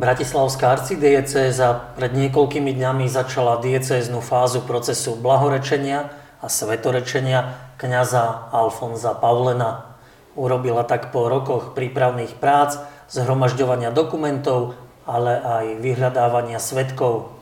Bratislavská 0.00 0.80
arcidiecéza 0.80 1.92
pred 1.92 2.16
niekoľkými 2.16 2.72
dňami 2.72 3.04
začala 3.04 3.60
diecéznu 3.60 4.24
fázu 4.24 4.64
procesu 4.64 5.12
blahorečenia 5.12 6.08
a 6.40 6.48
svetorečenia 6.48 7.52
kňaza 7.76 8.48
Alfonza 8.48 9.12
Paulena. 9.12 9.92
Urobila 10.40 10.88
tak 10.88 11.12
po 11.12 11.28
rokoch 11.28 11.76
prípravných 11.76 12.32
prác, 12.40 12.80
zhromažďovania 13.12 13.92
dokumentov, 13.92 14.72
ale 15.04 15.36
aj 15.36 15.84
vyhľadávania 15.84 16.56
svetkov. 16.56 17.36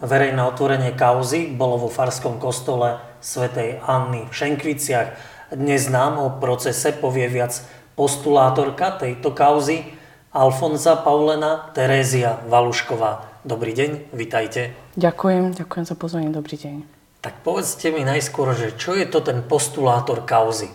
Verejné 0.00 0.40
otvorenie 0.40 0.96
kauzy 0.96 1.52
bolo 1.52 1.84
vo 1.84 1.92
farskom 1.92 2.40
kostole 2.40 2.96
svätej 3.20 3.84
Anny 3.84 4.24
v 4.24 4.32
Šenkviciach. 4.32 5.08
Dnes 5.52 5.92
nám 5.92 6.16
o 6.16 6.32
procese 6.32 6.96
povie 6.96 7.28
viac 7.28 7.60
postulátorka 7.92 8.96
tejto 8.96 9.36
kauzy, 9.36 10.00
Alfonza 10.34 10.98
Paulena 10.98 11.70
Terézia 11.78 12.42
Valušková. 12.50 13.38
Dobrý 13.46 13.70
deň, 13.70 14.10
vitajte. 14.10 14.74
Ďakujem, 14.98 15.54
ďakujem 15.54 15.84
za 15.86 15.94
pozvanie, 15.94 16.34
dobrý 16.34 16.58
deň. 16.58 16.76
Tak 17.22 17.46
povedzte 17.46 17.94
mi 17.94 18.02
najskôr, 18.02 18.50
že 18.58 18.74
čo 18.74 18.98
je 18.98 19.06
to 19.06 19.22
ten 19.22 19.46
postulátor 19.46 20.26
kauzy? 20.26 20.74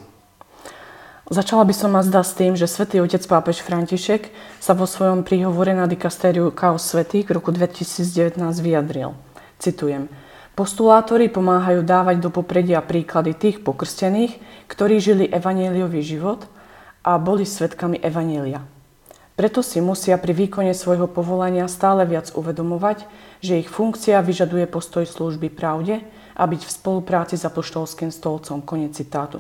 Začala 1.28 1.68
by 1.68 1.76
som 1.76 1.92
zdá 2.00 2.24
s 2.24 2.40
tým, 2.40 2.56
že 2.56 2.72
svätý 2.72 3.04
otec 3.04 3.20
pápež 3.28 3.60
František 3.60 4.32
sa 4.64 4.72
vo 4.72 4.88
svojom 4.88 5.28
príhovore 5.28 5.76
na 5.76 5.92
dikastériu 5.92 6.56
Chaos 6.56 6.88
Svetých 6.88 7.28
v 7.28 7.44
roku 7.44 7.52
2019 7.52 8.40
vyjadril. 8.64 9.12
Citujem. 9.60 10.08
Postulátori 10.56 11.28
pomáhajú 11.28 11.84
dávať 11.84 12.24
do 12.24 12.32
popredia 12.32 12.80
príklady 12.80 13.36
tých 13.36 13.60
pokrstených, 13.60 14.40
ktorí 14.72 15.04
žili 15.04 15.28
evaníliový 15.28 16.00
život 16.00 16.48
a 17.04 17.20
boli 17.20 17.44
svetkami 17.44 18.00
evanília. 18.00 18.79
Preto 19.40 19.64
si 19.64 19.80
musia 19.80 20.20
pri 20.20 20.36
výkone 20.36 20.76
svojho 20.76 21.08
povolania 21.08 21.72
stále 21.72 22.04
viac 22.04 22.28
uvedomovať, 22.36 23.08
že 23.40 23.56
ich 23.56 23.72
funkcia 23.72 24.20
vyžaduje 24.20 24.68
postoj 24.68 25.08
služby 25.08 25.48
pravde 25.48 26.04
a 26.36 26.44
byť 26.44 26.68
v 26.68 26.76
spolupráci 26.76 27.40
s 27.40 27.48
apoštolským 27.48 28.12
stolcom. 28.12 28.60
Konec 28.60 29.00
citátu. 29.00 29.40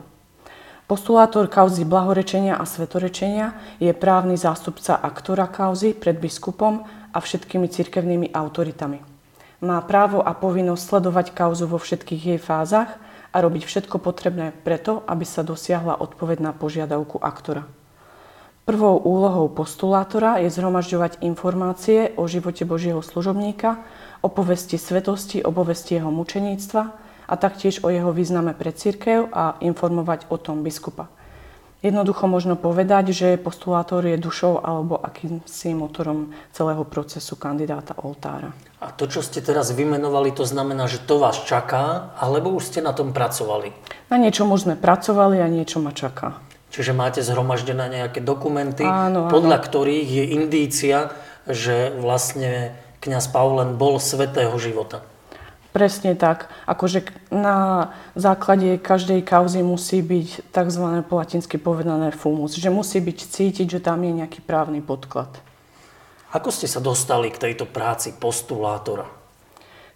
Postulátor 0.87 1.51
kauzy 1.51 1.83
blahorečenia 1.83 2.55
a 2.55 2.63
svetorečenia 2.63 3.59
je 3.83 3.91
právny 3.91 4.39
zástupca 4.39 4.95
aktora 4.95 5.51
kauzy 5.51 5.91
pred 5.91 6.15
biskupom 6.15 6.87
a 7.11 7.17
všetkými 7.19 7.67
cirkevnými 7.67 8.31
autoritami. 8.31 9.03
Má 9.59 9.83
právo 9.83 10.23
a 10.23 10.31
povinnosť 10.31 10.95
sledovať 10.95 11.35
kauzu 11.35 11.67
vo 11.67 11.75
všetkých 11.75 12.23
jej 12.23 12.39
fázach 12.39 12.95
a 13.35 13.37
robiť 13.43 13.67
všetko 13.67 13.99
potrebné 13.99 14.55
preto, 14.63 15.03
aby 15.11 15.27
sa 15.27 15.43
dosiahla 15.43 15.99
odpoveď 15.99 16.39
na 16.39 16.55
požiadavku 16.55 17.19
aktora. 17.19 17.67
Prvou 18.69 19.01
úlohou 19.01 19.49
postulátora 19.49 20.37
je 20.45 20.53
zhromažďovať 20.53 21.25
informácie 21.25 22.13
o 22.13 22.29
živote 22.29 22.69
Božieho 22.69 23.01
služobníka, 23.01 23.81
o 24.21 24.29
povesti 24.29 24.77
svetosti, 24.77 25.41
o 25.41 25.49
povesti 25.49 25.97
jeho 25.97 26.13
mučeníctva 26.13 26.83
a 27.25 27.33
taktiež 27.33 27.81
o 27.81 27.89
jeho 27.89 28.13
význame 28.13 28.53
pre 28.53 28.69
církev 28.69 29.33
a 29.33 29.57
informovať 29.65 30.29
o 30.29 30.37
tom 30.37 30.61
biskupa. 30.61 31.09
Jednoducho 31.81 32.29
možno 32.29 32.53
povedať, 32.61 33.09
že 33.09 33.41
postulátor 33.41 34.05
je 34.05 34.21
dušou 34.21 34.61
alebo 34.61 35.01
akýmsi 35.01 35.73
motorom 35.73 36.29
celého 36.53 36.85
procesu 36.85 37.41
kandidáta 37.41 37.97
oltára. 38.05 38.53
A 38.85 38.93
to, 38.93 39.09
čo 39.09 39.25
ste 39.25 39.41
teraz 39.41 39.73
vymenovali, 39.73 40.29
to 40.29 40.45
znamená, 40.45 40.85
že 40.85 41.01
to 41.09 41.17
vás 41.17 41.41
čaká, 41.41 42.13
alebo 42.21 42.53
už 42.53 42.69
ste 42.69 42.85
na 42.85 42.93
tom 42.93 43.17
pracovali? 43.17 43.73
Na 44.13 44.21
niečom 44.21 44.45
už 44.53 44.69
sme 44.69 44.75
pracovali 44.77 45.41
a 45.41 45.49
niečo 45.49 45.81
ma 45.81 45.89
čaká. 45.89 46.48
Čiže 46.69 46.93
máte 46.93 47.25
zhromaždené 47.25 47.89
nejaké 47.89 48.21
dokumenty, 48.21 48.85
áno, 48.85 49.25
áno. 49.25 49.31
podľa 49.33 49.57
ktorých 49.57 50.09
je 50.09 50.25
indícia, 50.37 51.09
že 51.49 51.89
vlastne 51.97 52.77
kňaz 53.01 53.31
Paulen 53.33 53.73
bol 53.79 53.97
svetého 53.97 54.53
života. 54.61 55.01
Presne 55.69 56.17
tak. 56.17 56.49
Akože 56.65 57.05
na 57.29 57.89
základe 58.17 58.81
každej 58.81 59.21
kauzy 59.21 59.61
musí 59.61 60.02
byť 60.02 60.49
tzv. 60.49 60.85
po 61.05 61.21
latinsky 61.21 61.61
povedané 61.61 62.09
fumus. 62.09 62.58
Že 62.58 62.73
musí 62.73 62.97
byť 62.97 63.17
cítiť, 63.29 63.67
že 63.77 63.79
tam 63.79 64.02
je 64.02 64.17
nejaký 64.17 64.41
právny 64.41 64.81
podklad. 64.81 65.29
Ako 66.33 66.49
ste 66.49 66.65
sa 66.65 66.81
dostali 66.81 67.29
k 67.29 67.41
tejto 67.41 67.69
práci 67.69 68.17
postulátora? 68.17 69.05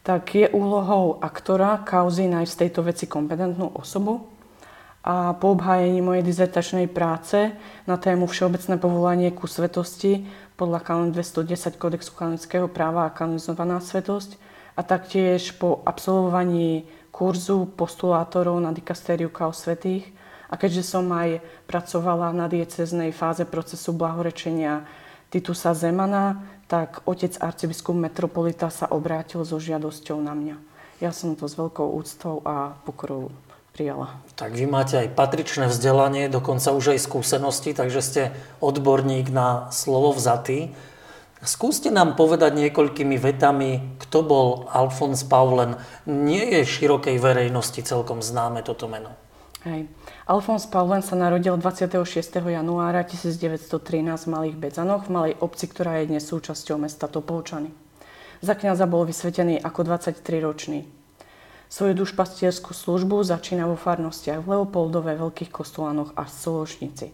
Tak 0.06 0.23
je 0.35 0.47
úlohou 0.53 1.17
aktora 1.22 1.81
kauzy 1.81 2.29
nájsť 2.29 2.53
v 2.53 2.62
tejto 2.66 2.81
veci 2.85 3.06
kompetentnú 3.09 3.73
osobu, 3.73 4.32
a 5.03 5.36
po 5.36 5.52
obhájení 5.52 6.00
mojej 6.00 6.24
dizertačnej 6.24 6.88
práce 6.88 7.52
na 7.84 8.00
tému 8.00 8.24
Všeobecné 8.24 8.80
povolanie 8.80 9.30
ku 9.36 9.52
svetosti 9.52 10.24
podľa 10.56 10.80
kanonu 10.80 11.12
210 11.12 11.75
Kodexu 11.75 12.16
kanonického 12.16 12.72
práva 12.72 13.03
a 13.03 13.13
kanonizovaná 13.13 13.84
svetosť 13.84 14.40
a 14.80 14.81
taktiež 14.81 15.59
po 15.59 15.84
absolvovaní 15.84 16.88
kurzu 17.12 17.68
postulátorov 17.75 18.58
na 18.63 18.72
dikastériu 18.72 19.28
Chaos 19.28 19.59
Svetých 19.59 20.08
a 20.47 20.56
keďže 20.56 20.88
som 20.88 21.06
aj 21.12 21.44
pracovala 21.68 22.31
na 22.31 22.47
dieceznej 22.47 23.12
fáze 23.12 23.44
procesu 23.44 23.92
blahorečenia 23.92 24.88
Titusa 25.28 25.75
Zemana, 25.75 26.40
tak 26.72 27.03
otec 27.03 27.36
arcibiskup 27.44 27.97
metropolita 27.97 28.72
sa 28.72 28.88
obrátil 28.88 29.44
so 29.44 29.59
žiadosťou 29.59 30.22
na 30.24 30.31
mňa. 30.31 30.58
Ja 31.03 31.12
som 31.12 31.36
to 31.36 31.50
s 31.50 31.59
veľkou 31.59 31.92
úctou 32.00 32.40
a 32.47 32.78
pokorou 32.88 33.34
prijala. 33.73 34.22
Tak 34.38 34.53
vy 34.53 34.69
máte 34.69 35.01
aj 35.01 35.17
patričné 35.17 35.66
vzdelanie, 35.67 36.29
dokonca 36.29 36.69
už 36.72 36.94
aj 36.94 37.09
skúsenosti, 37.09 37.73
takže 37.73 38.01
ste 38.06 38.22
odborník 38.61 39.34
na 39.34 39.73
slovo 39.73 40.13
vzatý. 40.13 40.69
Skúste 41.44 41.91
nám 41.91 42.16
povedať 42.16 42.56
niekoľkými 42.56 43.19
vetami, 43.19 44.00
kto 44.00 44.23
bol 44.23 44.47
Alfons 44.72 45.28
Paulen. 45.28 45.75
Nie 46.07 46.47
je 46.56 46.63
širokej 46.63 47.19
verejnosti 47.19 47.83
celkom 47.83 48.23
známe 48.23 48.63
toto 48.63 48.88
meno. 48.88 49.12
Hej. 49.67 49.91
Alfons 50.23 50.63
Paulen 50.72 51.03
sa 51.03 51.19
narodil 51.19 51.59
26. 51.59 52.07
januára 52.39 53.03
1913 53.03 53.75
v 54.23 54.29
Malých 54.31 54.56
Bedzanoch, 54.56 55.07
v 55.07 55.12
malej 55.12 55.33
obci, 55.44 55.67
ktorá 55.67 56.00
je 56.00 56.16
dnes 56.16 56.23
súčasťou 56.23 56.79
mesta 56.79 57.12
Topolčany. 57.12 57.75
Za 58.39 58.56
kniaza 58.56 58.88
bol 58.88 59.03
vysvetený 59.03 59.59
ako 59.59 59.88
23-ročný. 59.88 61.03
Svoju 61.73 62.06
dušpastierskú 62.06 62.69
službu 62.69 63.25
začína 63.25 63.66
vo 63.66 63.73
farnostiach 63.73 64.45
v 64.45 64.61
Leopoldove, 64.61 65.17
Veľkých 65.17 65.50
Kostolanoch 65.50 66.13
a 66.13 66.29
Sološnici. 66.29 67.09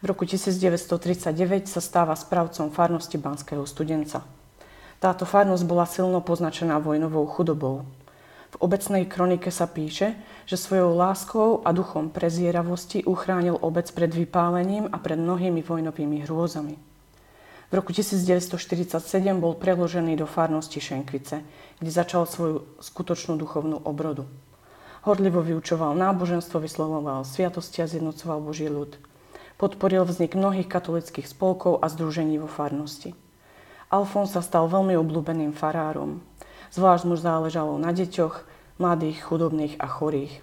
V 0.00 0.04
roku 0.08 0.24
1939 0.24 1.68
sa 1.68 1.84
stáva 1.84 2.16
správcom 2.16 2.72
farnosti 2.72 3.20
Banského 3.20 3.68
studenca. 3.68 4.24
Táto 4.96 5.28
farnosť 5.28 5.68
bola 5.68 5.84
silno 5.84 6.24
poznačená 6.24 6.80
vojnovou 6.80 7.28
chudobou. 7.28 7.84
V 8.48 8.64
obecnej 8.64 9.04
kronike 9.04 9.52
sa 9.52 9.68
píše, 9.68 10.16
že 10.48 10.56
svojou 10.56 10.96
láskou 10.96 11.60
a 11.60 11.68
duchom 11.76 12.08
prezieravosti 12.08 13.04
uchránil 13.04 13.60
obec 13.60 13.92
pred 13.92 14.08
vypálením 14.08 14.88
a 14.88 14.96
pred 14.96 15.20
mnohými 15.20 15.60
vojnovými 15.60 16.24
hrôzami. 16.24 16.95
V 17.66 17.72
roku 17.74 17.90
1947 17.90 19.02
bol 19.42 19.58
preložený 19.58 20.14
do 20.14 20.26
farnosti 20.30 20.78
Šenkvice, 20.78 21.42
kde 21.82 21.90
začal 21.90 22.22
svoju 22.22 22.62
skutočnú 22.78 23.34
duchovnú 23.34 23.82
obrodu. 23.82 24.30
Horlivo 25.02 25.42
vyučoval 25.42 25.98
náboženstvo, 25.98 26.62
vyslovoval 26.62 27.26
sviatosti 27.26 27.82
a 27.82 27.90
zjednocoval 27.90 28.38
Boží 28.42 28.70
ľud. 28.70 28.98
Podporil 29.58 30.06
vznik 30.06 30.38
mnohých 30.38 30.70
katolických 30.70 31.26
spolkov 31.26 31.82
a 31.82 31.90
združení 31.90 32.38
vo 32.38 32.46
farnosti. 32.46 33.18
Alfons 33.90 34.34
sa 34.34 34.42
stal 34.42 34.66
veľmi 34.66 34.98
obľúbeným 34.98 35.54
farárom. 35.54 36.22
Zvlášť 36.74 37.06
mu 37.06 37.14
záležalo 37.14 37.78
na 37.78 37.94
deťoch, 37.94 38.42
mladých, 38.82 39.22
chudobných 39.26 39.78
a 39.78 39.86
chorých. 39.86 40.42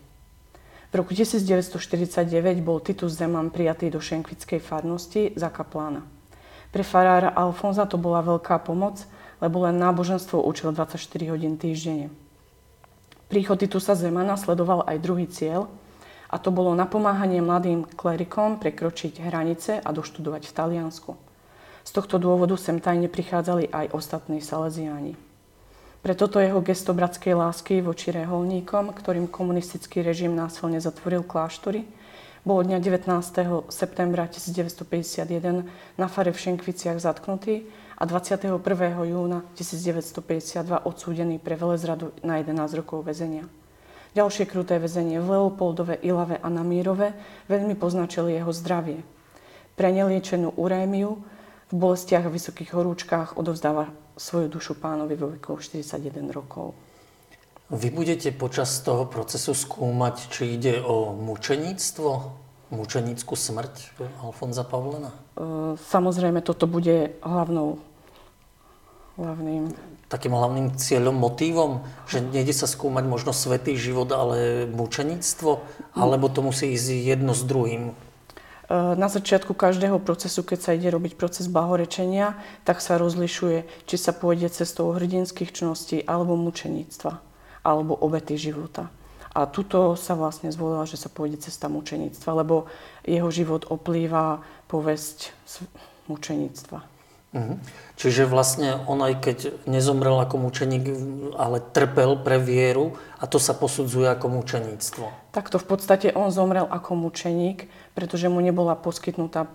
V 0.92 0.94
roku 0.96 1.12
1949 1.12 2.64
bol 2.64 2.80
Titus 2.80 3.20
Zeman 3.20 3.52
prijatý 3.52 3.92
do 3.92 4.00
Šenkvickej 4.00 4.60
farnosti 4.64 5.36
za 5.36 5.52
kaplána. 5.52 6.08
Pre 6.74 6.82
farára 6.82 7.30
Alfonza 7.30 7.86
to 7.86 8.02
bola 8.02 8.26
veľká 8.26 8.58
pomoc, 8.66 9.06
lebo 9.38 9.62
len 9.70 9.78
náboženstvo 9.78 10.42
učil 10.42 10.74
24 10.74 10.98
hodín 11.30 11.62
týždenne. 11.62 12.10
Príchod 13.30 13.62
Titusa 13.62 13.94
Zemana 13.94 14.34
sledoval 14.34 14.82
aj 14.90 14.98
druhý 14.98 15.30
cieľ, 15.30 15.70
a 16.34 16.42
to 16.42 16.50
bolo 16.50 16.74
napomáhanie 16.74 17.46
mladým 17.46 17.86
klerikom 17.86 18.58
prekročiť 18.58 19.22
hranice 19.22 19.78
a 19.78 19.90
doštudovať 19.94 20.50
v 20.50 20.56
Taliansku. 20.58 21.12
Z 21.86 21.92
tohto 21.94 22.18
dôvodu 22.18 22.58
sem 22.58 22.82
tajne 22.82 23.06
prichádzali 23.06 23.70
aj 23.70 23.94
ostatní 23.94 24.42
Salesiáni. 24.42 25.14
Pre 26.02 26.14
toto 26.18 26.42
jeho 26.42 26.58
gesto 26.66 26.92
bratskej 26.98 27.38
lásky 27.38 27.86
voči 27.86 28.10
reholníkom, 28.10 28.98
ktorým 28.98 29.30
komunistický 29.30 30.02
režim 30.02 30.34
násilne 30.34 30.82
zatvoril 30.82 31.22
kláštory, 31.22 31.86
bol 32.44 32.60
dňa 32.60 32.84
19. 32.84 33.08
septembra 33.72 34.28
1951 34.28 35.64
na 35.96 36.08
fare 36.12 36.36
v 36.36 36.40
Šenkviciach 36.44 37.00
zatknutý 37.00 37.64
a 37.96 38.04
21. 38.04 38.60
júna 39.08 39.48
1952 39.56 40.84
odsúdený 40.84 41.40
pre 41.40 41.56
velezradu 41.56 42.12
na 42.20 42.44
11 42.44 42.84
rokov 42.84 43.08
väzenia. 43.08 43.48
Ďalšie 44.12 44.44
kruté 44.52 44.76
väzenie 44.76 45.24
v 45.24 45.40
Leopoldove, 45.40 46.04
Ilave 46.04 46.36
a 46.36 46.52
Namírove 46.52 47.16
veľmi 47.48 47.80
poznačili 47.80 48.36
jeho 48.36 48.52
zdravie. 48.52 49.00
Pre 49.80 49.90
neliečenú 49.90 50.52
urémiu 50.60 51.24
v 51.72 51.74
bolestiach 51.74 52.28
a 52.28 52.34
vysokých 52.36 52.76
horúčkách 52.76 53.40
odovzdáva 53.40 53.88
svoju 54.20 54.52
dušu 54.52 54.78
pánovi 54.84 55.16
vo 55.16 55.32
veku 55.32 55.56
41 55.56 56.28
rokov. 56.28 56.76
Vy 57.72 57.90
budete 57.92 58.32
počas 58.36 58.84
toho 58.84 59.06
procesu 59.08 59.56
skúmať, 59.56 60.28
či 60.34 60.60
ide 60.60 60.84
o 60.84 61.16
mučeníctvo, 61.16 62.10
mučenickú 62.74 63.34
smrť 63.38 64.00
Alfonza 64.26 64.68
Pavlena? 64.68 65.14
Samozrejme, 65.78 66.44
toto 66.44 66.68
bude 66.68 67.16
hlavnou, 67.24 67.80
hlavným 69.16 69.72
takým 70.14 70.38
hlavným 70.38 70.78
cieľom, 70.78 71.18
motívom, 71.18 71.82
že 72.06 72.22
nejde 72.22 72.54
sa 72.54 72.70
skúmať 72.70 73.10
možno 73.10 73.34
svetý 73.34 73.74
život, 73.74 74.14
ale 74.14 74.70
mučeníctvo, 74.70 75.52
alebo 75.98 76.30
to 76.30 76.46
musí 76.46 76.78
ísť 76.78 77.02
jedno 77.02 77.34
s 77.34 77.42
druhým? 77.42 77.98
Na 78.70 79.10
začiatku 79.10 79.58
každého 79.58 79.98
procesu, 79.98 80.46
keď 80.46 80.60
sa 80.62 80.72
ide 80.78 80.94
robiť 80.94 81.18
proces 81.18 81.50
blahorečenia, 81.50 82.38
tak 82.62 82.78
sa 82.78 83.02
rozlišuje, 83.02 83.66
či 83.90 83.96
sa 83.98 84.14
pôjde 84.14 84.54
cestou 84.54 84.94
hrdinských 84.94 85.50
čností 85.50 86.06
alebo 86.06 86.38
mučeníctva, 86.38 87.18
alebo 87.64 87.96
obety 87.96 88.36
života. 88.38 88.92
A 89.34 89.50
tuto 89.50 89.98
sa 89.98 90.14
vlastne 90.14 90.54
zvolila, 90.54 90.86
že 90.86 91.00
sa 91.00 91.10
pôjde 91.10 91.42
cesta 91.42 91.66
mučeníctva, 91.66 92.46
lebo 92.46 92.70
jeho 93.02 93.34
život 93.34 93.66
oplýva 93.66 94.46
povesť 94.70 95.34
mučeníctva. 96.06 96.94
Mhm. 97.34 97.56
Čiže 97.98 98.30
vlastne 98.30 98.78
on 98.86 99.02
aj 99.02 99.26
keď 99.26 99.38
nezomrel 99.66 100.22
ako 100.22 100.38
mučeník, 100.38 100.86
ale 101.34 101.66
trpel 101.74 102.14
pre 102.22 102.38
vieru 102.38 102.94
a 103.18 103.26
to 103.26 103.42
sa 103.42 103.58
posudzuje 103.58 104.06
ako 104.06 104.30
mučeníctvo. 104.30 105.34
Takto 105.34 105.58
v 105.58 105.66
podstate 105.66 106.14
on 106.14 106.30
zomrel 106.30 106.70
ako 106.70 106.94
mučeník, 106.94 107.66
pretože 107.98 108.30
mu 108.30 108.38
nebola 108.38 108.78
poskytnutá 108.78 109.50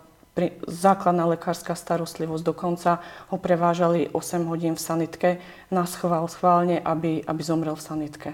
základná 0.67 1.27
lekárska 1.27 1.75
starostlivosť. 1.75 2.43
Dokonca 2.47 3.03
ho 3.31 3.37
prevážali 3.37 4.09
8 4.11 4.47
hodín 4.47 4.79
v 4.79 4.83
sanitke 4.83 5.31
na 5.69 5.85
schvál, 5.85 6.27
schválne, 6.31 6.79
aby, 6.79 7.23
aby 7.27 7.43
zomrel 7.43 7.75
v 7.75 7.85
sanitke. 7.85 8.31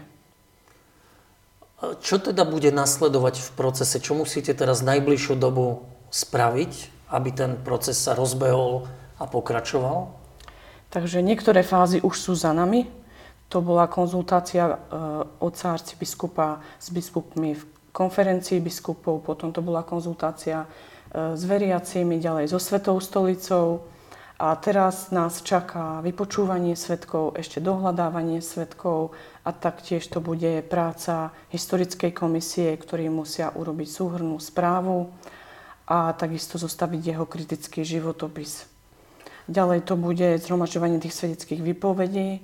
Čo 2.01 2.17
teda 2.23 2.49
bude 2.49 2.73
nasledovať 2.73 3.45
v 3.45 3.51
procese? 3.57 4.01
Čo 4.01 4.17
musíte 4.17 4.57
teraz 4.57 4.81
najbližšiu 4.81 5.37
dobu 5.37 5.85
spraviť, 6.09 6.73
aby 7.13 7.31
ten 7.35 7.61
proces 7.61 8.01
sa 8.01 8.17
rozbehol 8.17 8.89
a 9.21 9.25
pokračoval? 9.29 10.09
Takže 10.89 11.21
niektoré 11.21 11.67
fázy 11.67 11.99
už 12.01 12.15
sú 12.17 12.33
za 12.39 12.55
nami. 12.55 12.87
To 13.53 13.61
bola 13.61 13.91
konzultácia 13.91 14.65
e, 14.65 14.77
otca 15.43 15.77
arcibiskupa 15.77 16.63
s 16.81 16.89
biskupmi 16.95 17.59
v 17.59 17.63
konferencii 17.95 18.59
biskupov, 18.59 19.23
potom 19.23 19.55
to 19.55 19.63
bola 19.63 19.87
konzultácia 19.87 20.67
s 21.15 21.43
veriacimi, 21.47 22.19
ďalej 22.19 22.51
so 22.51 22.59
Svetou 22.59 22.99
stolicou. 22.99 23.87
A 24.35 24.59
teraz 24.59 25.15
nás 25.15 25.47
čaká 25.47 26.03
vypočúvanie 26.03 26.75
svetkov, 26.75 27.39
ešte 27.39 27.63
dohľadávanie 27.63 28.43
svetkov 28.43 29.15
a 29.47 29.55
taktiež 29.55 30.11
to 30.11 30.19
bude 30.19 30.67
práca 30.67 31.31
historickej 31.55 32.11
komisie, 32.11 32.75
ktorí 32.75 33.07
musia 33.07 33.55
urobiť 33.55 33.89
súhrnú 33.89 34.35
správu 34.43 35.07
a 35.87 36.11
takisto 36.19 36.59
zostaviť 36.59 37.15
jeho 37.15 37.25
kritický 37.31 37.87
životopis. 37.87 38.67
Ďalej 39.47 39.87
to 39.87 39.95
bude 39.95 40.43
zhromažďovanie 40.43 40.99
tých 40.99 41.15
svedeckých 41.15 41.63
vypovedí 41.63 42.43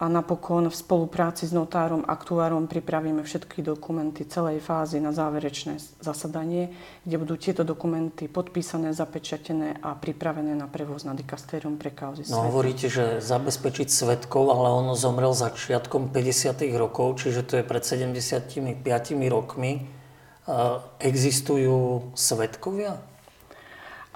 a 0.00 0.08
napokon 0.08 0.72
v 0.72 0.76
spolupráci 0.76 1.44
s 1.44 1.52
notárom, 1.52 2.00
aktuárom 2.08 2.64
pripravíme 2.64 3.20
všetky 3.20 3.60
dokumenty 3.60 4.24
celej 4.24 4.64
fázy 4.64 4.96
na 4.96 5.12
záverečné 5.12 5.76
zasadanie, 6.00 6.72
kde 7.04 7.16
budú 7.20 7.36
tieto 7.36 7.68
dokumenty 7.68 8.24
podpísané, 8.24 8.96
zapečatené 8.96 9.76
a 9.84 9.92
pripravené 9.92 10.56
na 10.56 10.64
prevoz 10.72 11.04
na 11.04 11.12
dikastérium 11.12 11.76
pre 11.76 11.92
kauzy 11.92 12.24
No 12.32 12.48
hovoríte, 12.48 12.88
že 12.88 13.20
zabezpečiť 13.20 13.92
svetkov, 13.92 14.48
ale 14.48 14.72
on 14.72 14.96
zomrel 14.96 15.36
začiatkom 15.36 16.08
50. 16.08 16.64
rokov, 16.80 17.20
čiže 17.20 17.44
to 17.44 17.60
je 17.60 17.64
pred 17.68 17.84
75 17.84 18.80
rokmi. 19.28 19.84
Existujú 20.96 22.08
svetkovia? 22.16 22.96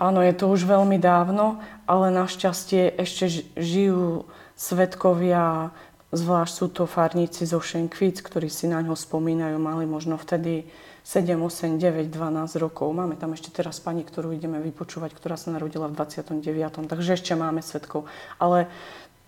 Áno, 0.01 0.25
je 0.25 0.35
to 0.35 0.51
už 0.51 0.65
veľmi 0.65 0.99
dávno, 0.99 1.63
ale 1.87 2.11
našťastie 2.11 2.99
ešte 2.99 3.47
žijú 3.55 4.27
svetkovia, 4.55 5.75
zvlášť 6.15 6.53
sú 6.55 6.67
to 6.71 6.85
farníci 6.87 7.45
zo 7.45 7.59
Šenkvíc, 7.59 8.23
ktorí 8.23 8.47
si 8.47 8.71
na 8.71 8.79
ňo 8.81 8.95
spomínajú, 8.95 9.59
mali 9.59 9.85
možno 9.85 10.15
vtedy 10.15 10.67
7, 11.05 11.37
8, 11.37 11.77
9, 11.77 12.09
12 12.09 12.65
rokov. 12.65 12.89
Máme 12.97 13.21
tam 13.21 13.37
ešte 13.37 13.53
teraz 13.53 13.77
pani, 13.77 14.09
ktorú 14.09 14.33
ideme 14.33 14.57
vypočúvať, 14.65 15.13
ktorá 15.13 15.37
sa 15.37 15.53
narodila 15.53 15.91
v 15.93 16.01
29. 16.01 16.41
Takže 16.89 17.21
ešte 17.21 17.37
máme 17.37 17.61
svetkov. 17.61 18.09
Ale 18.41 18.73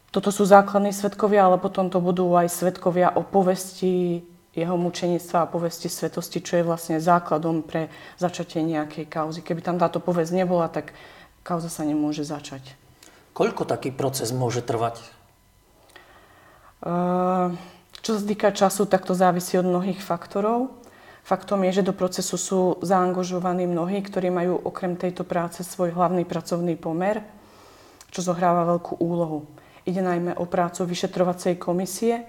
toto 0.08 0.32
sú 0.32 0.48
základní 0.48 0.96
svetkovia, 0.96 1.44
ale 1.44 1.60
potom 1.60 1.92
to 1.92 2.00
budú 2.00 2.32
aj 2.32 2.48
svetkovia 2.48 3.12
o 3.12 3.20
povesti 3.20 4.24
jeho 4.56 4.72
mučenictva 4.80 5.44
a 5.44 5.50
povesti 5.52 5.92
svetosti, 5.92 6.40
čo 6.40 6.56
je 6.56 6.64
vlastne 6.64 6.96
základom 6.96 7.60
pre 7.60 7.92
začatie 8.16 8.64
nejakej 8.64 9.04
kauzy. 9.04 9.44
Keby 9.44 9.60
tam 9.60 9.76
táto 9.76 10.00
povesť 10.00 10.32
nebola, 10.32 10.72
tak 10.72 10.96
kauza 11.44 11.68
sa 11.68 11.84
nemôže 11.84 12.24
začať. 12.24 12.72
Koľko 13.36 13.68
taký 13.68 13.92
proces 13.92 14.32
môže 14.32 14.64
trvať? 14.64 15.15
Čo 16.80 18.10
sa 18.12 18.22
týka 18.22 18.52
času, 18.52 18.84
tak 18.86 19.08
to 19.08 19.16
závisí 19.16 19.56
od 19.56 19.66
mnohých 19.66 19.98
faktorov. 19.98 20.76
Faktom 21.26 21.66
je, 21.66 21.82
že 21.82 21.88
do 21.88 21.90
procesu 21.90 22.38
sú 22.38 22.60
zaangažovaní 22.86 23.66
mnohí, 23.66 23.98
ktorí 23.98 24.30
majú 24.30 24.62
okrem 24.62 24.94
tejto 24.94 25.26
práce 25.26 25.66
svoj 25.66 25.90
hlavný 25.90 26.22
pracovný 26.22 26.78
pomer, 26.78 27.24
čo 28.14 28.22
zohráva 28.22 28.62
veľkú 28.76 29.02
úlohu. 29.02 29.42
Ide 29.82 30.06
najmä 30.06 30.38
o 30.38 30.46
prácu 30.46 30.86
vyšetrovacej 30.86 31.58
komisie, 31.58 32.22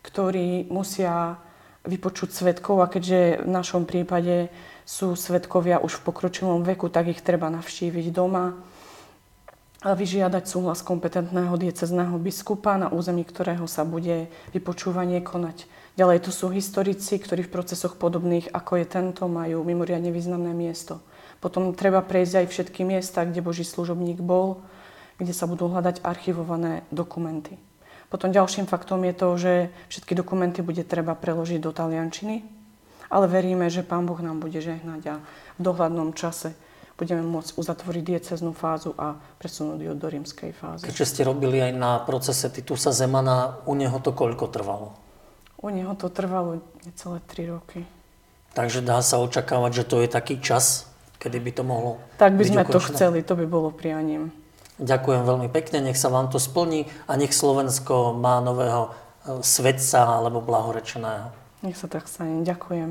ktorí 0.00 0.72
musia 0.72 1.36
vypočuť 1.84 2.32
svetkov 2.32 2.80
a 2.80 2.88
keďže 2.88 3.44
v 3.44 3.50
našom 3.52 3.84
prípade 3.84 4.48
sú 4.88 5.12
svetkovia 5.12 5.84
už 5.84 6.00
v 6.00 6.04
pokročilom 6.08 6.64
veku, 6.64 6.88
tak 6.88 7.12
ich 7.12 7.20
treba 7.20 7.52
navštíviť 7.52 8.06
doma 8.12 8.56
vyžiadať 9.86 10.44
súhlas 10.50 10.82
kompetentného 10.82 11.54
diecezného 11.54 12.18
biskupa, 12.18 12.74
na 12.74 12.90
území 12.90 13.22
ktorého 13.22 13.70
sa 13.70 13.86
bude 13.86 14.26
vypočúvanie 14.50 15.22
konať. 15.22 15.70
Ďalej 15.94 16.26
tu 16.26 16.30
sú 16.34 16.50
historici, 16.50 17.18
ktorí 17.18 17.46
v 17.46 17.54
procesoch 17.54 17.94
podobných 17.98 18.50
ako 18.50 18.78
je 18.82 18.86
tento 18.86 19.26
majú 19.30 19.62
mimoriadne 19.62 20.10
významné 20.10 20.50
miesto. 20.54 20.98
Potom 21.38 21.74
treba 21.74 22.02
prejsť 22.02 22.34
aj 22.42 22.46
všetky 22.50 22.82
miesta, 22.82 23.22
kde 23.22 23.42
Boží 23.42 23.62
služobník 23.62 24.18
bol, 24.18 24.62
kde 25.18 25.30
sa 25.30 25.46
budú 25.46 25.70
hľadať 25.70 26.02
archivované 26.02 26.82
dokumenty. 26.90 27.58
Potom 28.10 28.34
ďalším 28.34 28.66
faktom 28.66 29.04
je 29.06 29.14
to, 29.14 29.28
že 29.38 29.52
všetky 29.90 30.18
dokumenty 30.18 30.62
bude 30.62 30.82
treba 30.82 31.14
preložiť 31.14 31.60
do 31.62 31.70
taliančiny, 31.70 32.42
ale 33.10 33.26
veríme, 33.30 33.70
že 33.70 33.86
Pán 33.86 34.06
Boh 34.06 34.18
nám 34.18 34.42
bude 34.42 34.58
žehnať 34.58 35.02
a 35.06 35.14
v 35.58 35.60
dohľadnom 35.60 36.16
čase 36.18 36.56
budeme 36.98 37.22
môcť 37.22 37.54
uzatvoriť 37.54 38.02
dieceznú 38.02 38.50
fázu 38.50 38.90
a 38.98 39.14
presunúť 39.38 39.86
ju 39.86 39.92
do 39.94 40.08
rímskej 40.10 40.50
fázy. 40.50 40.82
Keďže 40.82 41.06
ste 41.06 41.22
robili 41.22 41.62
aj 41.62 41.72
na 41.78 42.02
procese 42.02 42.50
Titusa 42.50 42.90
Zemana, 42.90 43.62
u 43.70 43.78
neho 43.78 44.02
to 44.02 44.10
koľko 44.10 44.50
trvalo? 44.50 44.98
U 45.62 45.70
neho 45.70 45.94
to 45.94 46.10
trvalo 46.10 46.58
necelé 46.82 47.22
3 47.22 47.54
roky. 47.54 47.86
Takže 48.58 48.82
dá 48.82 48.98
sa 48.98 49.22
očakávať, 49.22 49.82
že 49.82 49.84
to 49.86 49.96
je 50.02 50.08
taký 50.10 50.42
čas, 50.42 50.90
kedy 51.22 51.38
by 51.38 51.50
to 51.54 51.62
mohlo 51.62 52.02
Tak 52.18 52.34
by 52.34 52.42
sme 52.42 52.62
ukončené? 52.66 52.74
to 52.74 52.80
chceli, 52.90 53.18
to 53.22 53.34
by 53.38 53.46
bolo 53.46 53.70
prianím. 53.70 54.34
Ďakujem 54.78 55.22
veľmi 55.26 55.48
pekne, 55.50 55.82
nech 55.82 55.98
sa 55.98 56.10
vám 56.10 56.30
to 56.30 56.38
splní 56.38 56.86
a 57.10 57.18
nech 57.18 57.34
Slovensko 57.34 58.14
má 58.14 58.38
nového 58.38 58.90
e, 59.26 59.42
svetca 59.42 60.22
alebo 60.22 60.38
blahorečeného. 60.38 61.34
Nech 61.66 61.74
sa 61.74 61.90
tak 61.90 62.06
stane. 62.06 62.46
Ďakujem. 62.46 62.90